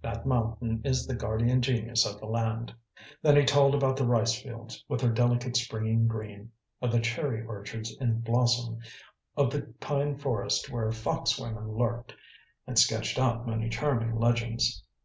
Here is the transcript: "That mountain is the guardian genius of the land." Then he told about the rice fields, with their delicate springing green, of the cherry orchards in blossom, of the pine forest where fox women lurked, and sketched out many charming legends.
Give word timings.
"That 0.00 0.26
mountain 0.26 0.80
is 0.84 1.08
the 1.08 1.16
guardian 1.16 1.60
genius 1.60 2.06
of 2.06 2.20
the 2.20 2.26
land." 2.26 2.72
Then 3.20 3.34
he 3.34 3.44
told 3.44 3.74
about 3.74 3.96
the 3.96 4.06
rice 4.06 4.40
fields, 4.40 4.84
with 4.88 5.00
their 5.00 5.10
delicate 5.10 5.56
springing 5.56 6.06
green, 6.06 6.52
of 6.80 6.92
the 6.92 7.00
cherry 7.00 7.44
orchards 7.44 7.92
in 8.00 8.20
blossom, 8.20 8.78
of 9.36 9.50
the 9.50 9.74
pine 9.80 10.14
forest 10.14 10.70
where 10.70 10.92
fox 10.92 11.36
women 11.36 11.74
lurked, 11.76 12.14
and 12.64 12.78
sketched 12.78 13.18
out 13.18 13.44
many 13.44 13.68
charming 13.68 14.14
legends. 14.14 14.84